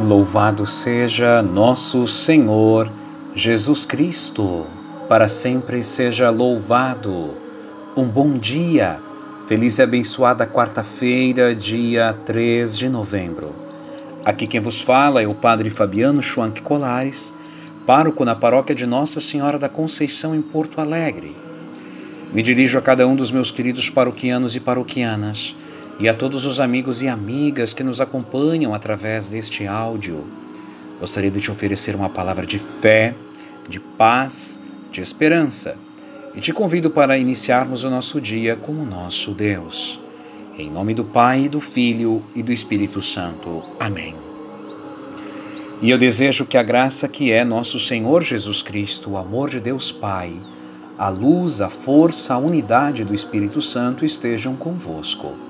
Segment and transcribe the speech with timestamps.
[0.00, 2.88] Louvado seja nosso Senhor
[3.34, 4.64] Jesus Cristo,
[5.08, 7.34] para sempre seja louvado.
[7.96, 9.00] Um bom dia,
[9.48, 13.52] feliz e abençoada quarta-feira, dia 3 de novembro.
[14.24, 17.34] Aqui quem vos fala é o Padre Fabiano Schwank Colares,
[17.84, 21.34] pároco na paróquia de Nossa Senhora da Conceição em Porto Alegre.
[22.32, 25.56] Me dirijo a cada um dos meus queridos paroquianos e paroquianas
[25.98, 30.24] e a todos os amigos e amigas que nos acompanham através deste áudio.
[31.00, 33.14] Gostaria de te oferecer uma palavra de fé,
[33.68, 34.60] de paz,
[34.92, 35.76] de esperança
[36.34, 39.98] e te convido para iniciarmos o nosso dia com o nosso Deus.
[40.56, 43.62] Em nome do Pai, do Filho e do Espírito Santo.
[43.78, 44.14] Amém.
[45.82, 49.60] E eu desejo que a graça que é nosso Senhor Jesus Cristo, o amor de
[49.60, 50.32] Deus Pai,
[50.96, 55.47] a luz, a força, a unidade do Espírito Santo estejam convosco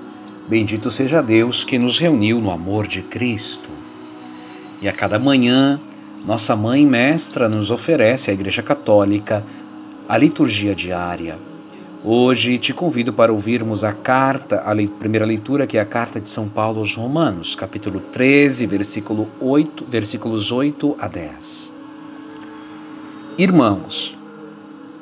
[0.49, 3.69] Bendito seja Deus que nos reuniu no amor de Cristo.
[4.81, 5.79] E a cada manhã,
[6.25, 9.45] nossa Mãe Mestra nos oferece, a Igreja Católica,
[10.07, 11.37] a liturgia diária.
[12.03, 16.29] Hoje te convido para ouvirmos a carta, a primeira leitura, que é a carta de
[16.29, 21.71] São Paulo aos Romanos, capítulo 13, versículo 8, versículos 8 a 10.
[23.37, 24.17] Irmãos,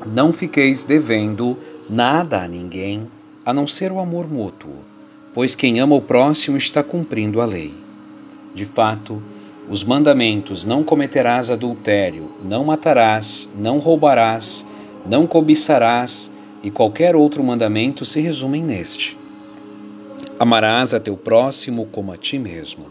[0.06, 1.58] não fiqueis devendo
[1.90, 3.08] nada a ninguém,
[3.46, 4.97] a não ser o amor mútuo
[5.38, 7.72] pois quem ama o próximo está cumprindo a lei.
[8.56, 9.22] De fato,
[9.70, 14.66] os mandamentos não cometerás adultério, não matarás, não roubarás,
[15.06, 19.16] não cobiçarás e qualquer outro mandamento se resumem neste:
[20.40, 22.88] Amarás a teu próximo como a ti mesmo.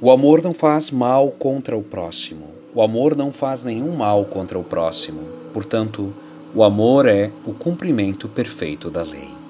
[0.00, 2.46] O amor não faz mal contra o próximo.
[2.74, 5.20] O amor não faz nenhum mal contra o próximo.
[5.52, 6.12] Portanto,
[6.52, 9.43] o amor é o cumprimento perfeito da lei.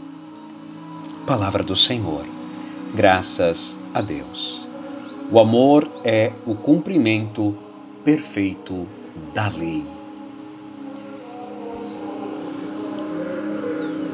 [1.27, 2.27] Palavra do Senhor.
[2.95, 4.69] Graças a Deus.
[5.33, 7.57] O amor é o cumprimento
[8.05, 8.87] perfeito
[9.33, 9.87] da lei.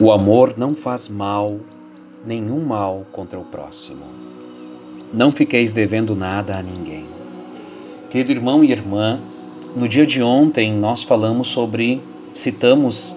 [0.00, 1.58] O amor não faz mal,
[2.24, 4.04] nenhum mal contra o próximo.
[5.12, 7.06] Não fiqueis devendo nada a ninguém.
[8.08, 9.18] Querido irmão e irmã,
[9.74, 12.00] no dia de ontem nós falamos sobre,
[12.32, 13.16] citamos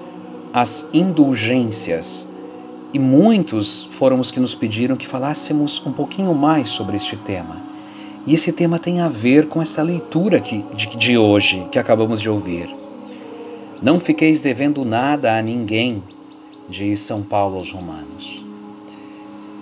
[0.51, 2.32] as indulgências
[2.93, 7.57] e muitos foram os que nos pediram que falássemos um pouquinho mais sobre este tema.
[8.25, 12.21] E esse tema tem a ver com essa leitura que, de, de hoje que acabamos
[12.21, 12.69] de ouvir.
[13.81, 16.03] Não fiqueis devendo nada a ninguém,
[16.69, 18.45] diz São Paulo aos Romanos.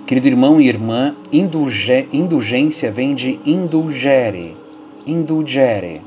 [0.05, 4.55] Querido irmão e irmã, indulge, indulgência vem de indulgere,
[5.07, 6.01] indulgere,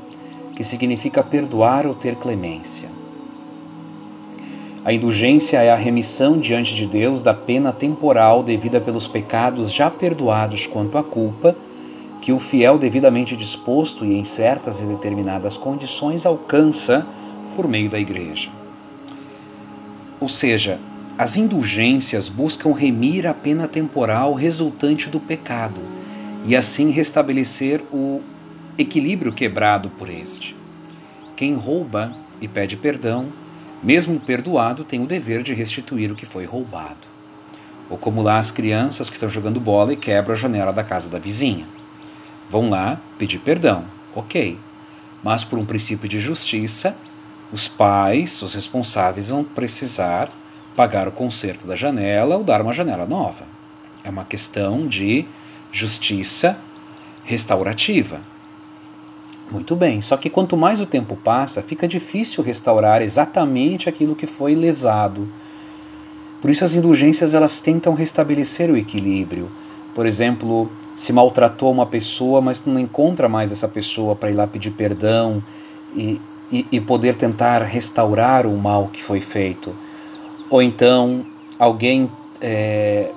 [0.55, 2.87] que significa perdoar ou ter clemência.
[4.85, 9.89] A indulgência é a remissão diante de Deus da pena temporal devida pelos pecados já
[9.89, 11.57] perdoados quanto à culpa,
[12.21, 17.03] que o fiel devidamente disposto e em certas e determinadas condições alcança
[17.55, 18.51] por meio da Igreja.
[20.21, 20.79] Ou seja,
[21.17, 25.81] as indulgências buscam remir a pena temporal resultante do pecado
[26.45, 28.21] e assim restabelecer o
[28.77, 30.55] equilíbrio quebrado por este.
[31.35, 33.29] Quem rouba e pede perdão
[33.85, 37.07] mesmo perdoado, tem o dever de restituir o que foi roubado.
[37.87, 41.07] Ou como lá as crianças que estão jogando bola e quebram a janela da casa
[41.07, 41.67] da vizinha.
[42.49, 43.85] Vão lá pedir perdão,
[44.15, 44.57] ok.
[45.21, 46.97] Mas por um princípio de justiça,
[47.51, 50.31] os pais, os responsáveis, vão precisar
[50.75, 53.45] pagar o conserto da janela ou dar uma janela nova.
[54.03, 55.27] É uma questão de
[55.71, 56.57] justiça
[57.23, 58.19] restaurativa.
[59.51, 64.25] Muito bem, só que quanto mais o tempo passa, fica difícil restaurar exatamente aquilo que
[64.25, 65.29] foi lesado.
[66.41, 69.49] Por isso as indulgências elas tentam restabelecer o equilíbrio.
[69.93, 74.47] Por exemplo, se maltratou uma pessoa, mas não encontra mais essa pessoa para ir lá
[74.47, 75.41] pedir perdão
[75.95, 76.19] e,
[76.51, 79.75] e, e poder tentar restaurar o mal que foi feito.
[80.49, 81.25] Ou então
[81.57, 82.11] alguém
[82.41, 83.11] é,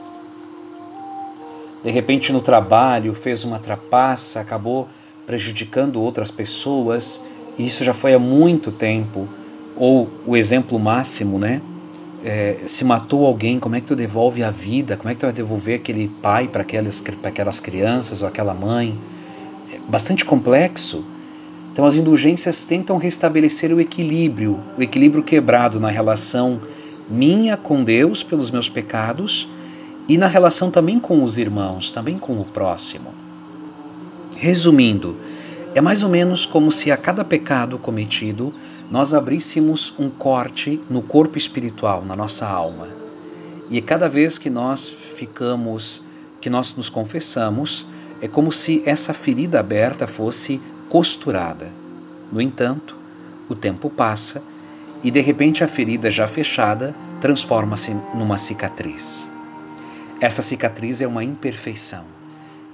[1.83, 4.89] de repente no trabalho fez uma trapaça, acabou
[5.29, 7.21] prejudicando outras pessoas,
[7.59, 9.29] e isso já foi há muito tempo.
[9.77, 11.61] Ou o exemplo máximo, né?
[12.25, 14.97] É, se matou alguém, como é que tu devolve a vida?
[14.97, 18.99] Como é que tu vai devolver aquele pai para aquelas, aquelas crianças ou aquela mãe?
[19.71, 21.05] É bastante complexo.
[21.71, 26.59] Então as indulgências tentam restabelecer o equilíbrio, o equilíbrio quebrado na relação
[27.09, 29.47] minha com Deus pelos meus pecados
[30.09, 33.28] e na relação também com os irmãos, também com o próximo.
[34.41, 35.17] Resumindo,
[35.75, 38.55] é mais ou menos como se a cada pecado cometido
[38.89, 42.87] nós abríssemos um corte no corpo espiritual, na nossa alma.
[43.69, 46.05] E cada vez que nós ficamos,
[46.41, 47.85] que nós nos confessamos,
[48.23, 51.73] é como se essa ferida aberta fosse costurada.
[52.31, 52.97] No entanto,
[53.49, 54.41] o tempo passa
[55.03, 59.33] e de repente a ferida já fechada transforma-se numa cicatriz.
[60.21, 62.18] Essa cicatriz é uma imperfeição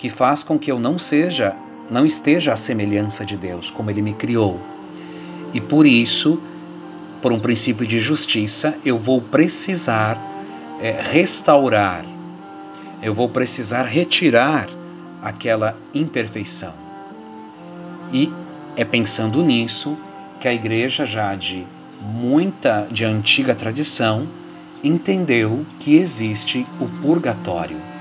[0.04, 1.56] que faz com que eu não seja,
[1.90, 4.60] não esteja à semelhança de Deus, como ele me criou.
[5.54, 6.38] E por isso,
[7.22, 10.20] por um princípio de justiça, eu vou precisar
[10.78, 12.04] é, restaurar,
[13.02, 14.68] eu vou precisar retirar
[15.22, 16.74] aquela imperfeição.
[18.12, 18.30] E
[18.76, 19.96] é pensando nisso
[20.38, 21.66] que a igreja já de
[22.02, 24.28] muita de antiga tradição
[24.82, 27.93] entendeu que existe o purgatório.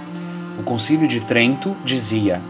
[0.57, 2.41] O Concílio de Trento dizia: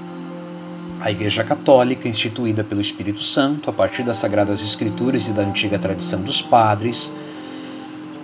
[1.00, 5.79] a Igreja Católica, instituída pelo Espírito Santo a partir das Sagradas Escrituras e da antiga
[5.79, 7.13] tradição dos padres,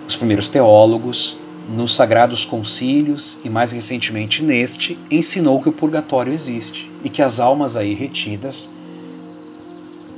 [0.06, 1.38] os primeiros teólogos,
[1.68, 7.38] nos sagrados concílios e mais recentemente neste, ensinou que o purgatório existe e que as
[7.38, 8.68] almas aí retidas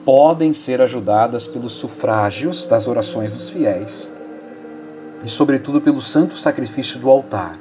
[0.05, 4.13] podem ser ajudadas pelos sufrágios das orações dos fiéis
[5.25, 7.59] e, sobretudo, pelo santo sacrifício do altar.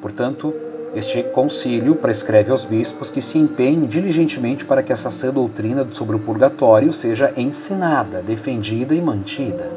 [0.00, 0.52] Portanto,
[0.94, 6.16] este concílio prescreve aos bispos que se empenhem diligentemente para que essa sã doutrina sobre
[6.16, 9.70] o purgatório seja ensinada, defendida e mantida.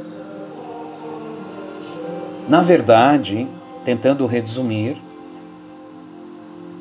[2.47, 3.47] Na verdade,
[3.83, 4.95] tentando resumir,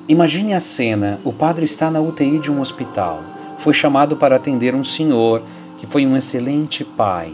[0.09, 3.23] imagine a cena: o padre está na UTI de um hospital
[3.59, 5.43] foi chamado para atender um senhor
[5.79, 7.33] que foi um excelente pai,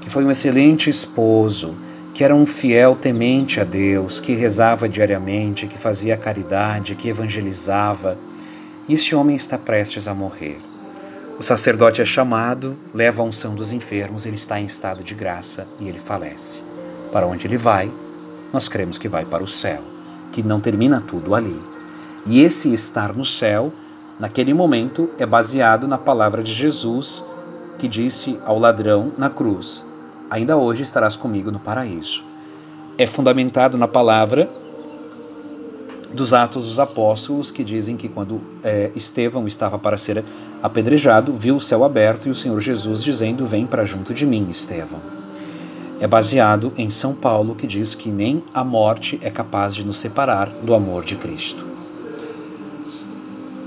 [0.00, 1.74] que foi um excelente esposo,
[2.20, 8.18] que era um fiel temente a Deus, que rezava diariamente, que fazia caridade, que evangelizava.
[8.86, 10.58] E este homem está prestes a morrer.
[11.38, 15.66] O sacerdote é chamado, leva a unção dos enfermos, ele está em estado de graça
[15.80, 16.62] e ele falece.
[17.10, 17.90] Para onde ele vai?
[18.52, 19.80] Nós cremos que vai para o céu,
[20.30, 21.58] que não termina tudo ali.
[22.26, 23.72] E esse estar no céu
[24.18, 27.24] naquele momento é baseado na palavra de Jesus
[27.78, 29.89] que disse ao ladrão na cruz:
[30.30, 32.24] Ainda hoje estarás comigo no paraíso.
[32.96, 34.48] É fundamentado na palavra
[36.12, 40.24] dos Atos dos Apóstolos, que dizem que quando é, Estevão estava para ser
[40.62, 44.48] apedrejado, viu o céu aberto e o Senhor Jesus dizendo: Vem para junto de mim,
[44.48, 45.00] Estevão.
[46.00, 49.98] É baseado em São Paulo, que diz que nem a morte é capaz de nos
[49.98, 51.70] separar do amor de Cristo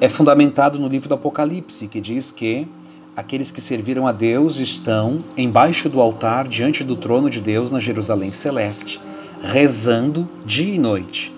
[0.04, 2.68] é fundamentado no livro do Apocalipse, que diz que
[3.16, 7.80] aqueles que serviram a Deus estão embaixo do altar, diante do trono de Deus na
[7.80, 9.00] Jerusalém celeste,
[9.42, 11.34] rezando dia e noite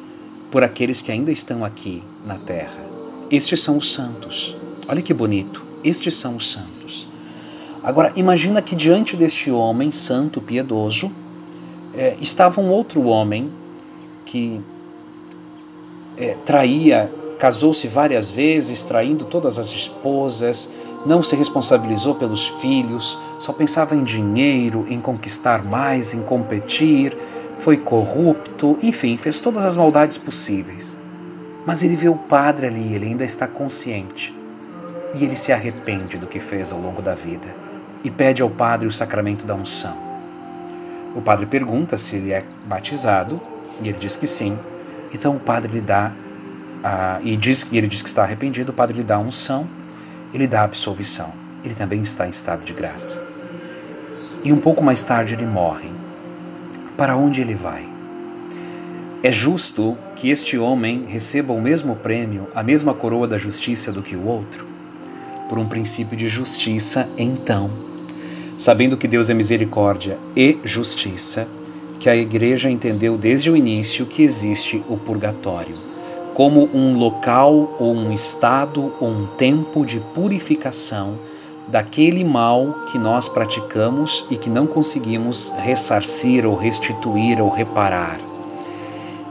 [0.49, 2.85] por aqueles que ainda estão aqui na terra.
[3.29, 4.55] Estes são os santos.
[4.87, 5.65] Olha que bonito.
[5.83, 7.07] Estes são os santos.
[7.83, 11.11] Agora, imagina que diante deste homem santo, piedoso,
[11.93, 13.51] é, estava um outro homem
[14.25, 14.61] que
[16.17, 20.69] é, traía casou-se várias vezes, traindo todas as esposas,
[21.05, 27.15] não se responsabilizou pelos filhos, só pensava em dinheiro, em conquistar mais, em competir,
[27.57, 30.97] foi corrupto, enfim, fez todas as maldades possíveis.
[31.65, 34.33] Mas ele vê o padre ali, ele ainda está consciente.
[35.13, 37.55] E ele se arrepende do que fez ao longo da vida
[38.03, 39.97] e pede ao padre o sacramento da unção.
[41.15, 43.41] O padre pergunta se ele é batizado
[43.81, 44.57] e ele diz que sim.
[45.13, 46.11] Então o padre lhe dá
[47.23, 49.67] e, diz, e ele diz que está arrependido, o padre lhe dá a unção,
[50.35, 51.31] ele dá absolvição.
[51.63, 53.21] Ele também está em estado de graça.
[54.43, 55.89] E um pouco mais tarde ele morre.
[56.97, 57.87] Para onde ele vai?
[59.23, 64.03] É justo que este homem receba o mesmo prêmio, a mesma coroa da justiça do
[64.03, 64.67] que o outro?
[65.49, 67.71] Por um princípio de justiça, então,
[68.57, 71.47] sabendo que Deus é misericórdia e justiça,
[71.99, 75.94] que a igreja entendeu desde o início que existe o purgatório
[76.35, 81.17] como um local ou um estado ou um tempo de purificação
[81.65, 88.19] daquele mal que nós praticamos e que não conseguimos ressarcir ou restituir ou reparar.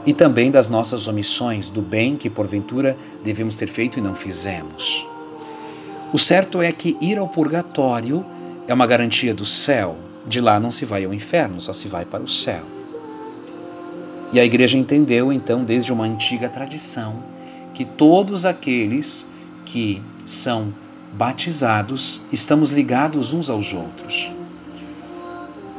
[0.03, 5.07] E também das nossas omissões, do bem que porventura devemos ter feito e não fizemos.
[6.11, 8.25] O certo é que ir ao purgatório
[8.67, 9.95] é uma garantia do céu.
[10.25, 12.63] De lá não se vai ao inferno, só se vai para o céu.
[14.35, 17.23] E a igreja entendeu, então, desde uma antiga tradição,
[17.73, 19.25] que todos aqueles
[19.63, 20.73] que são
[21.13, 24.29] batizados estamos ligados uns aos outros.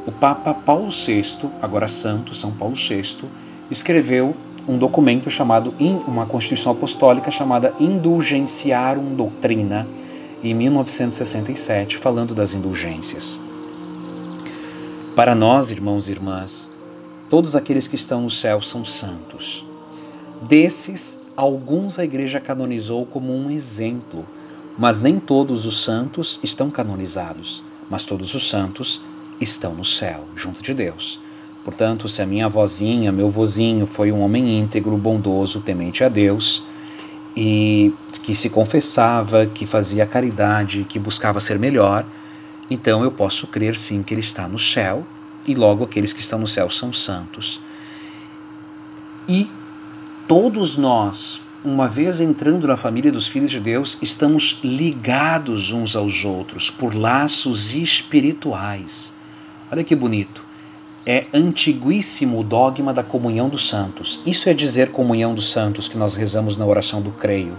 [0.07, 3.25] O Papa Paulo VI, agora santo, São Paulo VI,
[3.69, 4.35] escreveu
[4.67, 5.71] um documento chamado,
[6.07, 9.87] uma Constituição Apostólica chamada Indulgenciarum Doutrina,
[10.43, 13.39] em 1967, falando das indulgências.
[15.15, 16.75] Para nós, irmãos e irmãs,
[17.29, 19.65] Todos aqueles que estão no céu são santos.
[20.43, 24.25] Desses, alguns a igreja canonizou como um exemplo,
[24.77, 29.01] mas nem todos os santos estão canonizados, mas todos os santos
[29.41, 31.19] estão no céu, junto de Deus.
[31.65, 36.63] Portanto, se a minha avózinha, meu vozinho foi um homem íntegro, bondoso, temente a Deus,
[37.35, 37.93] e
[38.23, 42.05] que se confessava, que fazia caridade, que buscava ser melhor,
[42.69, 45.05] então eu posso crer sim que ele está no céu,
[45.47, 47.59] e logo aqueles que estão no céu são santos.
[49.27, 49.49] E
[50.27, 56.25] todos nós, uma vez entrando na família dos filhos de Deus, estamos ligados uns aos
[56.25, 59.13] outros por laços espirituais.
[59.71, 60.47] Olha que bonito
[61.07, 64.19] é antiguíssimo o dogma da comunhão dos santos.
[64.25, 67.55] Isso é dizer comunhão dos santos que nós rezamos na oração do creio.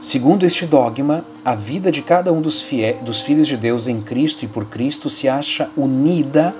[0.00, 2.64] Segundo este dogma, a vida de cada um dos,
[3.02, 6.54] dos filhos de Deus em Cristo e por Cristo se acha unida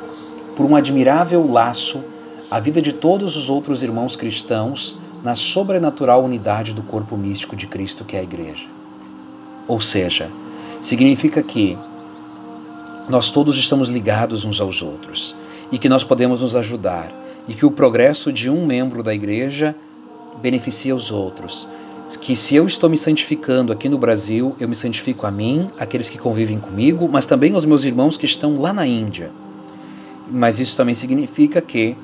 [0.57, 2.03] por um admirável laço
[2.51, 7.67] à vida de todos os outros irmãos cristãos na sobrenatural unidade do corpo místico de
[7.67, 8.69] Cristo que é a Igreja.
[9.67, 10.31] Ou seja,
[10.81, 11.77] significa que
[13.09, 15.35] nós todos estamos ligados uns aos outros
[15.71, 17.13] e que nós podemos nos ajudar
[17.47, 19.75] e que o progresso de um membro da igreja
[20.41, 21.69] beneficia os outros.
[22.21, 26.09] Que se eu estou me santificando aqui no Brasil, eu me santifico a mim, aqueles
[26.09, 29.31] que convivem comigo, mas também aos meus irmãos que estão lá na Índia.
[30.31, 31.97] Mas isso também significa que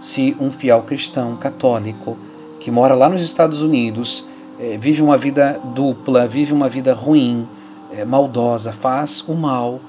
[0.00, 2.18] se um fiel cristão católico
[2.58, 4.26] que mora lá nos Estados Unidos
[4.58, 7.48] eh, vive uma vida dupla, vive uma vida ruim,
[7.92, 9.80] eh, maldosa, faz o mal,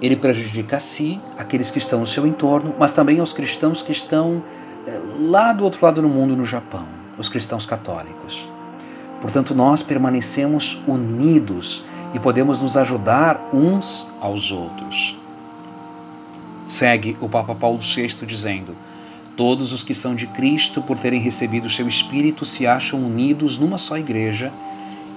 [0.00, 3.92] ele prejudica a si, aqueles que estão no seu entorno, mas também aos cristãos que
[3.92, 4.42] estão
[4.86, 6.86] eh, lá do outro lado do mundo, no Japão,
[7.18, 8.48] os cristãos católicos.
[9.24, 15.16] Portanto, nós permanecemos unidos e podemos nos ajudar uns aos outros.
[16.68, 18.76] Segue o Papa Paulo VI dizendo:
[19.34, 23.78] Todos os que são de Cristo, por terem recebido seu Espírito, se acham unidos numa
[23.78, 24.52] só igreja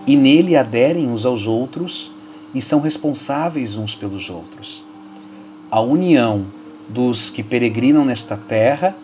[0.08, 2.10] e nele aderem uns aos outros
[2.56, 4.86] e são responsáveis uns pelos outros.
[5.70, 6.46] A união
[6.88, 8.96] dos que peregrinam nesta terra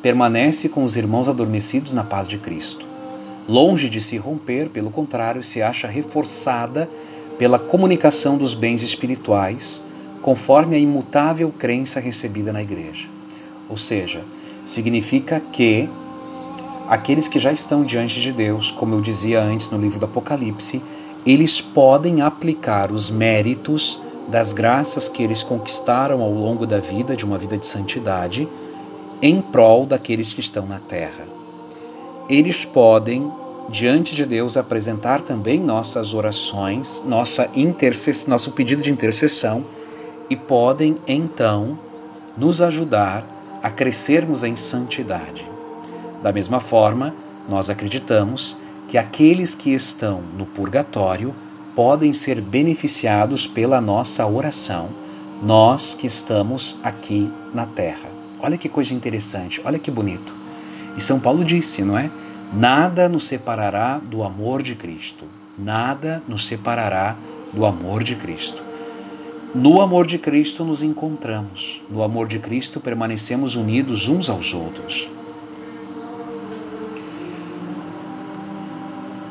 [0.00, 2.91] permanece com os irmãos adormecidos na paz de Cristo.
[3.48, 6.88] Longe de se romper, pelo contrário, se acha reforçada
[7.38, 9.84] pela comunicação dos bens espirituais,
[10.20, 13.08] conforme a imutável crença recebida na Igreja.
[13.68, 14.22] Ou seja,
[14.64, 15.88] significa que
[16.88, 20.80] aqueles que já estão diante de Deus, como eu dizia antes no livro do Apocalipse,
[21.26, 27.24] eles podem aplicar os méritos das graças que eles conquistaram ao longo da vida, de
[27.24, 28.48] uma vida de santidade,
[29.20, 31.41] em prol daqueles que estão na terra.
[32.28, 33.30] Eles podem,
[33.68, 37.50] diante de Deus, apresentar também nossas orações, nossa
[38.26, 39.64] nosso pedido de intercessão
[40.30, 41.78] e podem então
[42.36, 43.26] nos ajudar
[43.62, 45.46] a crescermos em santidade.
[46.22, 47.14] Da mesma forma,
[47.48, 48.56] nós acreditamos
[48.88, 51.34] que aqueles que estão no purgatório
[51.74, 54.90] podem ser beneficiados pela nossa oração,
[55.42, 58.08] nós que estamos aqui na terra.
[58.40, 60.41] Olha que coisa interessante, olha que bonito.
[60.96, 62.10] E São Paulo disse, não é?
[62.52, 65.24] Nada nos separará do amor de Cristo.
[65.58, 67.16] Nada nos separará
[67.52, 68.62] do amor de Cristo.
[69.54, 71.82] No amor de Cristo nos encontramos.
[71.90, 75.10] No amor de Cristo permanecemos unidos uns aos outros.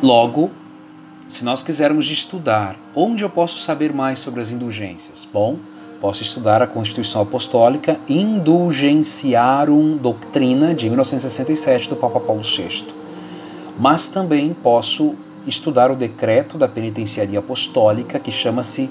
[0.01, 0.51] Logo,
[1.27, 5.57] se nós quisermos estudar onde eu posso saber mais sobre as indulgências, bom,
[6.01, 12.87] posso estudar a Constituição Apostólica Indulgenciarum Doctrina de 1967 do Papa Paulo VI.
[13.79, 15.13] Mas também posso
[15.45, 18.89] estudar o decreto da Penitenciaria Apostólica que chama-se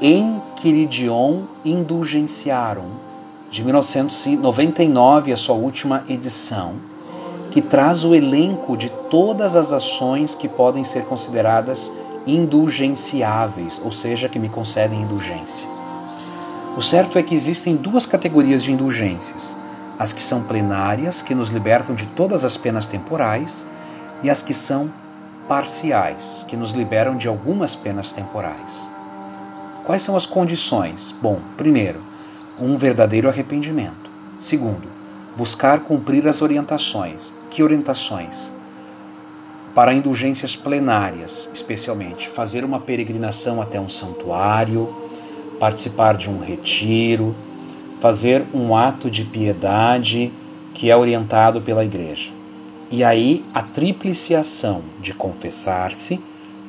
[0.00, 2.90] Enquiridion Indulgenciarum
[3.50, 6.74] de 1999, a sua última edição
[7.50, 11.90] que traz o elenco de todas as ações que podem ser consideradas
[12.26, 15.85] indulgenciáveis, ou seja, que me concedem indulgência.
[16.76, 19.56] O certo é que existem duas categorias de indulgências:
[19.98, 23.66] as que são plenárias, que nos libertam de todas as penas temporais,
[24.22, 24.92] e as que são
[25.48, 28.90] parciais, que nos liberam de algumas penas temporais.
[29.84, 31.14] Quais são as condições?
[31.22, 32.02] Bom, primeiro,
[32.60, 34.10] um verdadeiro arrependimento.
[34.38, 34.86] Segundo,
[35.34, 37.32] buscar cumprir as orientações.
[37.48, 38.52] Que orientações?
[39.74, 45.05] Para indulgências plenárias, especialmente, fazer uma peregrinação até um santuário,
[45.58, 47.34] participar de um retiro,
[48.00, 50.32] fazer um ato de piedade
[50.74, 52.30] que é orientado pela igreja.
[52.90, 56.20] E aí a tríplice ação de confessar-se,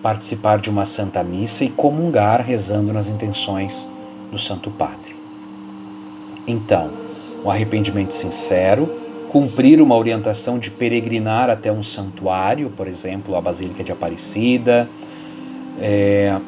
[0.02, 3.90] participar de uma santa missa e comungar rezando nas intenções
[4.32, 5.16] do Santo Padre.
[6.48, 6.92] Então,
[7.44, 8.90] o arrependimento sincero,
[9.30, 14.90] cumprir uma orientação de peregrinar até um santuário, por exemplo, a Basílica de Aparecida,
[15.80, 16.40] é,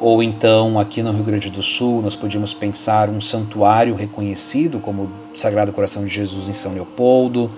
[0.00, 5.10] ou então aqui no Rio Grande do Sul nós podíamos pensar um santuário reconhecido como
[5.34, 7.50] Sagrado Coração de Jesus em São Leopoldo,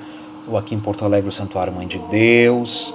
[0.46, 2.94] ou aqui em Porto Alegre o Santuário Mãe de Deus.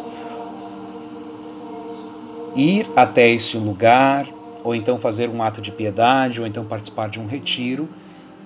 [2.55, 4.27] Ir até esse lugar,
[4.63, 7.89] ou então fazer um ato de piedade, ou então participar de um retiro,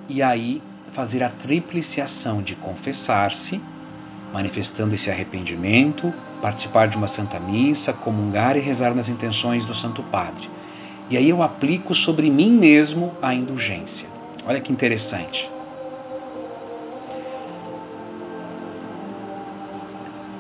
[0.09, 0.61] e aí
[0.91, 3.61] fazer a tríplice ação de confessar-se,
[4.33, 10.01] manifestando esse arrependimento, participar de uma santa missa, comungar e rezar nas intenções do Santo
[10.03, 10.49] Padre.
[11.09, 14.07] E aí eu aplico sobre mim mesmo a indulgência.
[14.45, 15.49] Olha que interessante.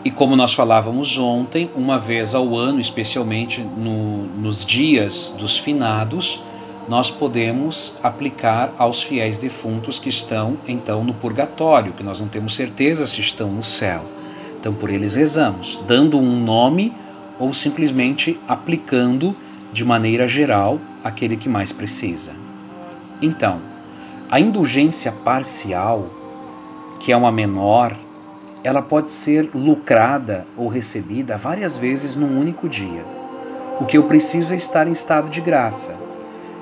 [0.03, 6.41] E como nós falávamos ontem, uma vez ao ano, especialmente no, nos dias dos finados,
[6.87, 12.55] nós podemos aplicar aos fiéis defuntos que estão então no purgatório, que nós não temos
[12.55, 14.05] certeza se estão no céu.
[14.57, 16.93] Então por eles rezamos, dando um nome
[17.37, 19.35] ou simplesmente aplicando
[19.71, 22.31] de maneira geral aquele que mais precisa.
[23.21, 23.61] Então,
[24.29, 26.07] a indulgência parcial,
[26.99, 27.95] que é uma menor,
[28.63, 33.05] ela pode ser lucrada ou recebida várias vezes num único dia.
[33.79, 35.95] O que eu preciso é estar em estado de graça.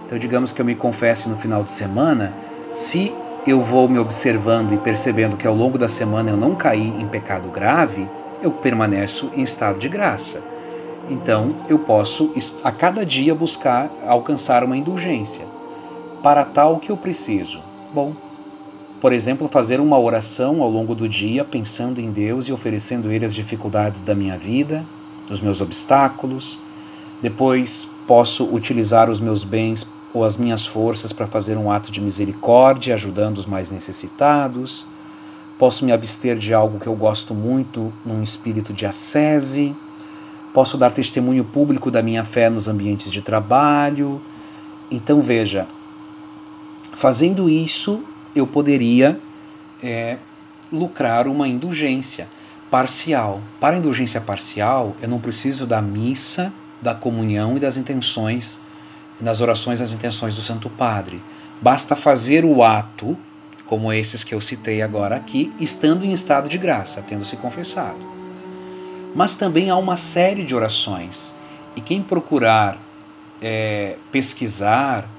[0.06, 2.34] Então, digamos que eu me confesse no final de semana,
[2.72, 3.14] se
[3.48, 7.08] eu vou me observando e percebendo que ao longo da semana eu não caí em
[7.08, 8.08] pecado grave,
[8.42, 10.44] eu permaneço em estado de graça.
[11.10, 12.34] Então, eu posso
[12.64, 15.46] a cada dia buscar alcançar uma indulgência.
[16.24, 17.62] Para tal que eu preciso?
[17.94, 18.16] Bom,
[19.00, 23.24] por exemplo, fazer uma oração ao longo do dia pensando em Deus e oferecendo Ele
[23.24, 24.84] as dificuldades da minha vida,
[25.30, 26.60] os meus obstáculos.
[27.22, 32.02] Depois posso utilizar os meus bens ou as minhas forças para fazer um ato de
[32.02, 34.88] misericórdia, ajudando os mais necessitados.
[35.60, 39.76] Posso me abster de algo que eu gosto muito, num espírito de ascese.
[40.56, 44.22] Posso dar testemunho público da minha fé nos ambientes de trabalho.
[44.90, 45.68] Então veja,
[46.94, 48.02] fazendo isso,
[48.34, 49.20] eu poderia
[49.84, 50.18] é,
[50.72, 52.30] lucrar uma indulgência
[52.72, 53.42] parcial.
[53.60, 58.62] Para a indulgência parcial, eu não preciso da missa, da comunhão e das intenções
[59.20, 61.22] nas orações as intenções do Santo Padre.
[61.62, 63.18] Basta fazer o ato,
[63.66, 68.15] como esses que eu citei agora aqui, estando em estado de graça, tendo se confessado.
[69.16, 71.36] Mas também há uma série de orações,
[71.76, 72.78] e quem procurar
[73.42, 75.10] é, pesquisar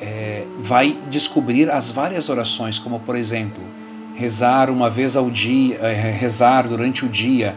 [0.00, 3.64] é, vai descobrir as várias orações, como por exemplo,
[4.14, 7.56] rezar uma vez ao dia, é, rezar durante o dia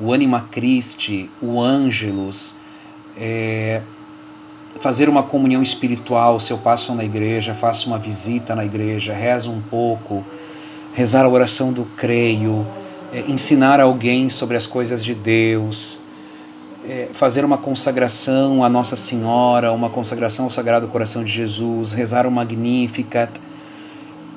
[0.00, 2.56] o Anima Christi, o Ângelus,
[3.16, 3.82] é,
[4.80, 9.50] fazer uma comunhão espiritual, se eu passo na igreja, faço uma visita na igreja, rezo
[9.50, 10.24] um pouco,
[10.94, 12.66] rezar a oração do creio,
[13.12, 16.00] é, ensinar alguém sobre as coisas de Deus,
[16.88, 22.26] é, fazer uma consagração à Nossa Senhora, uma consagração ao Sagrado Coração de Jesus, rezar
[22.26, 23.30] o Magnificat.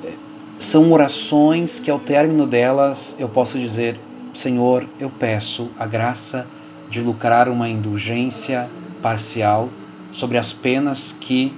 [0.04, 0.12] É,
[0.58, 3.98] são orações que, ao término delas, eu posso dizer:
[4.34, 6.46] Senhor, eu peço a graça
[6.90, 8.68] de lucrar uma indulgência
[9.02, 9.70] parcial
[10.12, 11.52] sobre as penas que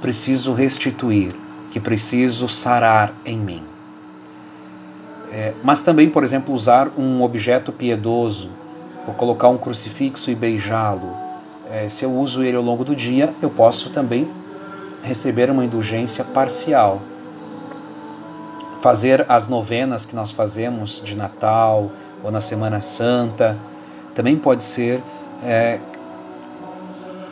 [0.00, 1.34] preciso restituir,
[1.70, 3.62] que preciso sarar em mim.
[5.32, 8.50] É, mas também, por exemplo, usar um objeto piedoso,
[9.06, 11.16] ou colocar um crucifixo e beijá-lo.
[11.70, 14.28] É, se eu uso ele ao longo do dia, eu posso também
[15.02, 17.00] receber uma indulgência parcial.
[18.82, 21.90] Fazer as novenas que nós fazemos de Natal
[22.24, 23.56] ou na Semana Santa
[24.14, 25.02] também pode ser
[25.44, 25.78] é,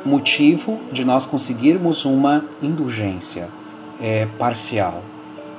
[0.05, 3.49] motivo de nós conseguirmos uma indulgência
[4.01, 5.03] é, parcial.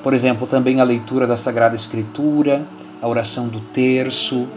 [0.02, 2.66] Por exemplo, também a leitura da Sagrada Escritura,
[3.02, 4.48] a oração do terço,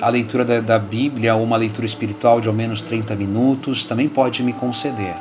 [0.00, 4.08] a leitura da, da Bíblia ou uma leitura espiritual de ao menos 30 minutos também
[4.08, 5.14] pode me conceder.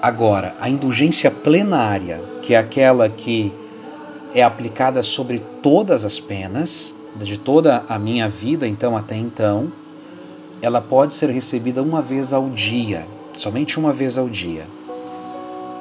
[0.00, 3.52] Agora, a indulgência plenária, que é aquela que
[4.34, 9.72] é aplicada sobre todas as penas, de toda a minha vida, então até então,
[10.60, 14.66] ela pode ser recebida uma vez ao dia, somente uma vez ao dia,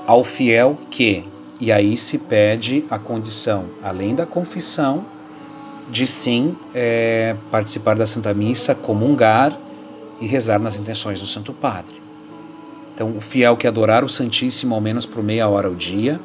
[0.06, 1.26] ao fiel que,
[1.60, 5.06] e aí se pede a condição, além da confissão,
[5.90, 9.58] de sim é, participar da Santa Missa, comungar
[10.20, 12.02] e rezar nas intenções do Santo Padre.
[12.94, 16.20] Então, o fiel que adorar o Santíssimo ao menos por meia hora ao dia,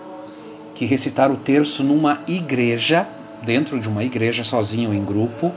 [0.74, 3.06] que recitar o terço numa igreja,
[3.42, 5.52] dentro de uma igreja, sozinho em grupo,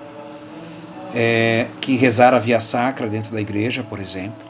[1.14, 4.46] é, que rezar a via sacra dentro da igreja, por exemplo,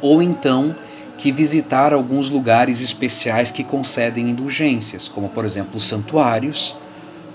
[0.00, 0.74] ou então
[1.16, 6.74] que visitar alguns lugares especiais que concedem indulgências, como por exemplo os santuários,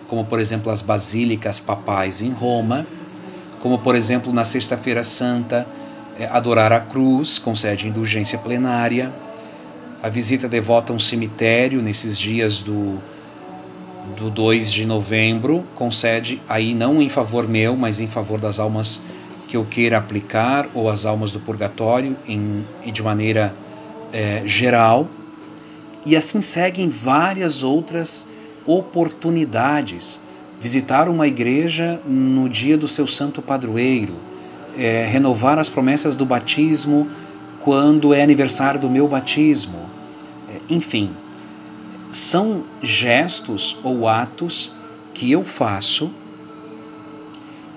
[0.08, 2.86] como por exemplo as basílicas papais em Roma,
[3.62, 5.65] como por exemplo na Sexta-feira Santa,
[6.18, 9.12] é, adorar a cruz concede indulgência plenária,
[10.02, 13.00] a visita devota a um cemitério nesses dias do,
[14.18, 19.02] do 2 de novembro concede aí não em favor meu, mas em favor das almas
[19.48, 23.54] que eu queira aplicar ou as almas do purgatório em, de maneira
[24.13, 25.08] é, geral.
[26.06, 28.28] E assim seguem várias outras
[28.65, 30.22] oportunidades.
[30.60, 34.13] Visitar uma igreja no dia do seu santo padroeiro,
[34.78, 37.08] é, renovar as promessas do batismo
[37.62, 39.80] quando é aniversário do meu batismo.
[40.50, 41.12] É, enfim,
[42.12, 44.74] são gestos ou atos
[45.13, 46.12] que eu faço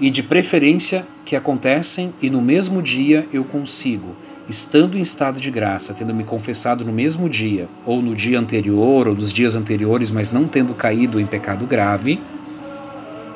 [0.03, 4.17] e de preferência que acontecem e no mesmo dia eu consigo,
[4.49, 9.07] estando em estado de graça, tendo me confessado no mesmo dia, ou no dia anterior,
[9.07, 12.21] ou nos dias anteriores, mas não tendo caído em pecado grave,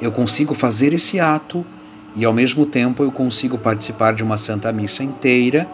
[0.03, 1.65] eu consigo fazer esse ato
[2.17, 5.69] e ao mesmo tempo eu consigo participar de uma Santa Missa inteira,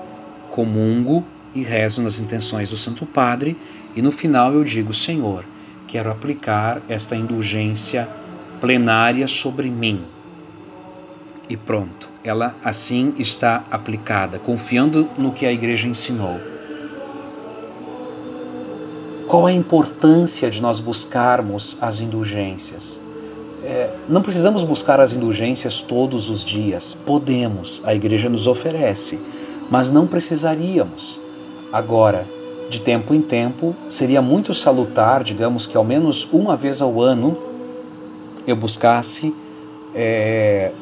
[0.50, 1.24] comungo
[1.54, 3.56] e rezo nas intenções do Santo Padre,
[3.96, 5.42] e no final eu digo: Senhor,
[5.88, 8.06] quero aplicar esta indulgência
[8.60, 10.02] plenária sobre mim
[11.48, 12.08] e pronto.
[12.24, 16.40] Ela assim está aplicada, confiando no que a igreja ensinou.
[19.26, 23.00] Qual a importância de nós buscarmos as indulgências?
[23.64, 26.96] É, não precisamos buscar as indulgências todos os dias.
[27.06, 29.20] Podemos, a igreja nos oferece,
[29.70, 31.20] mas não precisaríamos.
[31.72, 32.26] Agora,
[32.68, 37.36] de tempo em tempo, seria muito salutar, digamos que ao menos uma vez ao ano
[38.46, 39.34] eu buscasse
[39.94, 40.72] é,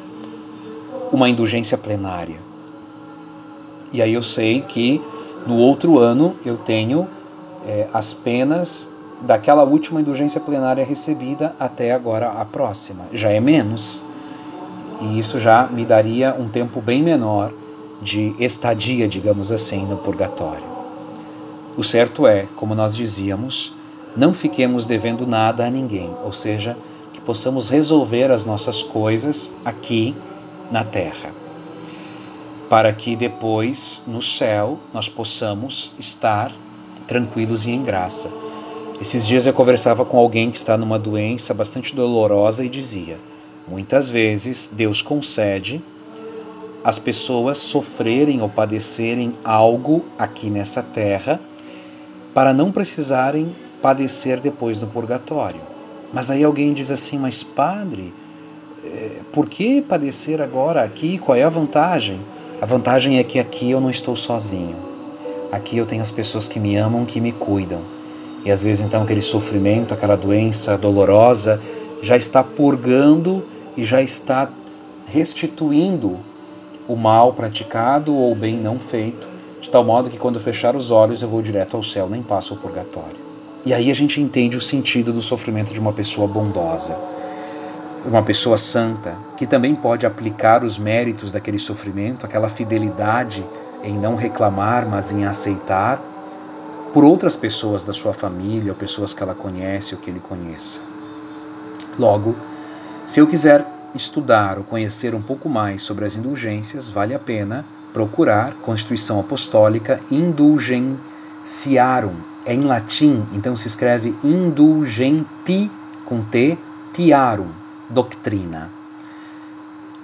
[1.12, 2.38] uma indulgência plenária.
[3.92, 5.02] E aí eu sei que
[5.46, 7.08] no outro ano eu tenho
[7.66, 8.88] é, as penas
[9.20, 13.04] daquela última indulgência plenária recebida até agora a próxima.
[13.12, 14.04] Já é menos.
[15.00, 17.52] E isso já me daria um tempo bem menor
[18.00, 20.64] de estadia, digamos assim, no purgatório.
[21.76, 23.74] O certo é, como nós dizíamos,
[24.16, 26.76] não fiquemos devendo nada a ninguém, ou seja,
[27.12, 30.14] que possamos resolver as nossas coisas aqui
[30.70, 31.30] na terra,
[32.68, 36.52] para que depois no céu nós possamos estar
[37.06, 38.30] tranquilos e em graça.
[39.00, 43.18] Esses dias eu conversava com alguém que está numa doença bastante dolorosa e dizia:
[43.66, 45.82] muitas vezes Deus concede
[46.84, 51.40] as pessoas sofrerem ou padecerem algo aqui nessa terra
[52.32, 55.60] para não precisarem padecer depois no purgatório.
[56.12, 58.12] Mas aí alguém diz assim: Mas, padre,
[58.84, 61.18] é, por que padecer agora aqui?
[61.18, 62.20] Qual é a vantagem?
[62.60, 64.76] A vantagem é que aqui eu não estou sozinho.
[65.52, 67.80] Aqui eu tenho as pessoas que me amam, que me cuidam.
[68.44, 71.60] E às vezes então aquele sofrimento, aquela doença dolorosa
[72.02, 73.42] já está purgando
[73.76, 74.50] e já está
[75.06, 76.18] restituindo
[76.88, 79.28] o mal praticado ou o bem não feito,
[79.60, 82.54] de tal modo que quando fechar os olhos eu vou direto ao céu, nem passo
[82.54, 83.16] ao purgatório.
[83.64, 86.96] E aí a gente entende o sentido do sofrimento de uma pessoa bondosa
[88.04, 93.44] uma pessoa santa que também pode aplicar os méritos daquele sofrimento, aquela fidelidade
[93.82, 96.00] em não reclamar, mas em aceitar,
[96.92, 100.80] por outras pessoas da sua família, ou pessoas que ela conhece ou que ele conheça.
[101.98, 102.34] Logo,
[103.06, 107.64] se eu quiser estudar ou conhecer um pouco mais sobre as indulgências, vale a pena
[107.92, 112.14] procurar Constituição Apostólica Indulgentiarum.
[112.46, 115.70] É em latim, então se escreve indulgenti
[116.06, 116.56] com T,
[116.92, 117.59] tiarum
[117.90, 118.70] doutrina.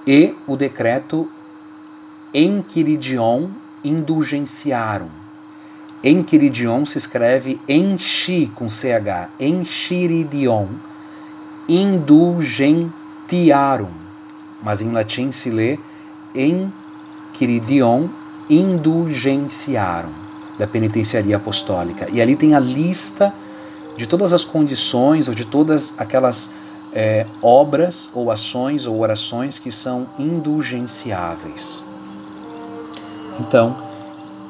[0.06, 1.30] E o decreto
[2.34, 3.48] Enquiridion
[3.82, 5.08] Indulgenciarum.
[6.04, 10.68] Enquiridion se escreve enchi com CH, Enchiridion
[11.68, 13.90] Indulgentiarum,
[14.62, 15.78] mas em latim se lê
[16.34, 18.08] Enquiridion
[18.48, 20.12] Indulgenciarum,
[20.58, 22.08] da penitenciaria apostólica.
[22.12, 23.34] E ali tem a lista
[23.96, 26.50] de todas as condições ou de todas aquelas
[26.96, 31.84] é, obras ou ações ou orações que são indulgenciáveis.
[33.38, 33.76] Então,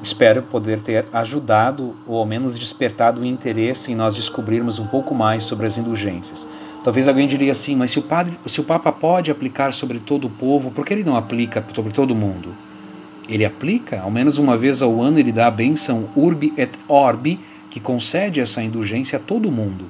[0.01, 5.13] espero poder ter ajudado ou ao menos despertado o interesse em nós descobrirmos um pouco
[5.13, 6.49] mais sobre as indulgências.
[6.85, 10.29] Talvez alguém diria assim, mas se o, padre, se o Papa pode aplicar sobre todo
[10.29, 12.55] o povo, por que ele não aplica sobre todo mundo?
[13.29, 17.41] Ele aplica, ao menos uma vez ao ano, ele dá a bênção Urbi et Orbi,
[17.69, 19.87] que concede essa indulgência a todo mundo.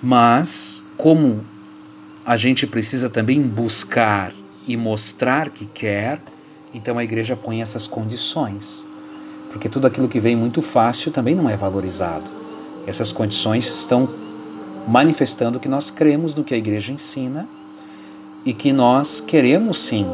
[0.00, 1.42] Mas, como
[2.24, 4.32] a gente precisa também buscar
[4.66, 6.20] e mostrar que quer,
[6.72, 8.86] então a igreja põe essas condições.
[9.50, 12.24] porque tudo aquilo que vem muito fácil também não é valorizado.
[12.88, 14.08] Essas condições estão
[14.88, 17.48] manifestando que nós cremos no que a igreja ensina
[18.44, 20.06] e que nós queremos sim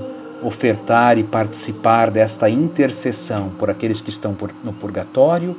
[0.42, 5.56] ofertar e participar desta intercessão por aqueles que estão no purgatório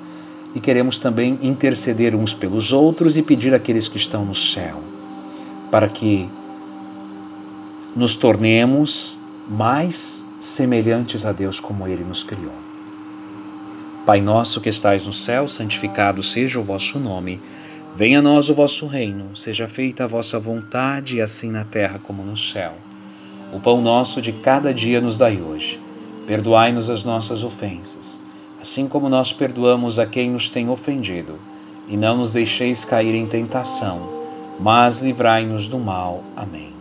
[0.53, 4.79] e queremos também interceder uns pelos outros e pedir àqueles que estão no céu,
[5.71, 6.29] para que
[7.95, 12.53] nos tornemos mais semelhantes a Deus como Ele nos criou.
[14.05, 17.39] Pai nosso que estais no céu, santificado seja o vosso nome.
[17.95, 22.23] Venha a nós o vosso reino, seja feita a vossa vontade, assim na terra como
[22.23, 22.73] no céu.
[23.53, 25.79] O pão nosso de cada dia nos dai hoje.
[26.25, 28.21] Perdoai-nos as nossas ofensas,
[28.61, 31.37] assim como nós perdoamos a quem nos tem ofendido.
[31.87, 34.09] E não nos deixeis cair em tentação,
[34.59, 36.23] mas livrai-nos do mal.
[36.35, 36.80] Amém.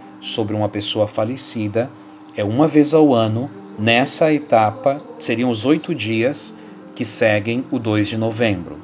[0.21, 1.91] sobre uma pessoa falecida,
[2.37, 6.55] é uma vez ao ano, nessa etapa, seriam os oito dias
[6.95, 8.77] que seguem o 2 de novembro.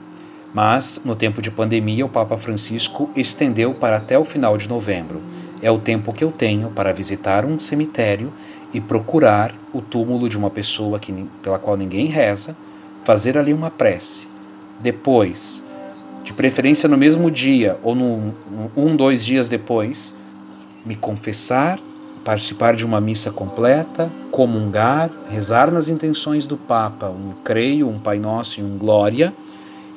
[0.53, 5.21] Mas, no tempo de pandemia, o Papa Francisco estendeu para até o final de novembro
[5.61, 8.31] é o tempo que eu tenho para visitar um cemitério
[8.73, 12.55] e procurar o túmulo de uma pessoa que, pela qual ninguém reza,
[13.03, 14.27] fazer ali uma prece.
[14.79, 15.63] Depois,
[16.23, 18.35] de preferência no mesmo dia ou no,
[18.75, 20.17] um, dois dias depois,
[20.87, 21.79] me confessar,
[22.23, 28.19] participar de uma missa completa, comungar, rezar nas intenções do Papa, um creio, um Pai
[28.19, 29.33] Nosso e um Glória,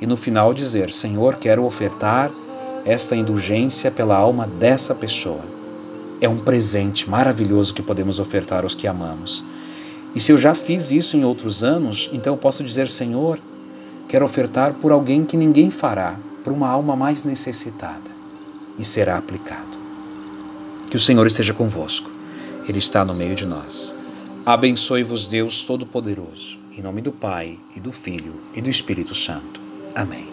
[0.01, 2.33] e no final dizer: Senhor, quero ofertar
[2.85, 5.45] esta indulgência pela alma dessa pessoa.
[6.21, 9.45] É um presente maravilhoso que podemos ofertar aos que amamos.
[10.15, 13.39] E se eu já fiz isso em outros anos, então eu posso dizer: Senhor,
[14.09, 18.11] quero ofertar por alguém que ninguém fará, por uma alma mais necessitada.
[18.77, 19.70] E será aplicado.
[20.91, 22.11] Que o Senhor esteja convosco.
[22.69, 23.95] Ele está no meio de nós.
[24.45, 29.61] Abençoe-vos, Deus Todo-Poderoso, em nome do Pai, e do Filho, e do Espírito Santo.
[29.95, 30.27] Amém.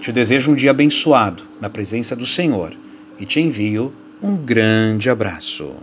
[0.00, 2.74] Te desejo um dia abençoado na presença do Senhor
[3.18, 5.74] e te envio um grande abraço.